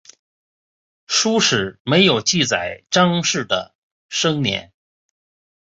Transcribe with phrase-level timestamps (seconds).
[1.05, 3.75] 史书没有记载张氏的
[4.09, 4.73] 生年。